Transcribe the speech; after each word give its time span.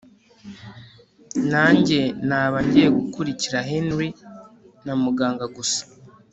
nanjye 1.51 1.99
naba 2.29 2.57
ngiye 2.65 2.87
gukurikira 2.97 3.59
Henry 3.69 4.09
na 4.85 4.93
muganga 5.03 5.45
gusa 5.55 5.81